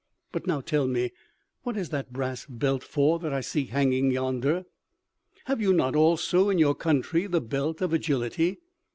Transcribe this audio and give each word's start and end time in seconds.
But 0.31 0.47
now 0.47 0.61
tell 0.61 0.87
me, 0.87 1.11
what 1.61 1.77
is 1.77 1.89
that 1.89 2.11
brass 2.11 2.47
belt 2.49 2.81
for 2.83 3.19
that 3.19 3.31
I 3.31 3.41
see 3.41 3.65
hanging 3.65 4.09
yonder?" 4.09 4.65
"Have 5.45 5.61
you 5.61 5.73
not 5.73 5.95
also 5.95 6.49
in 6.49 6.57
your 6.57 6.73
country 6.73 7.27
the 7.27 7.39
belt 7.39 7.83
of 7.83 7.93
agility?" 7.93 8.61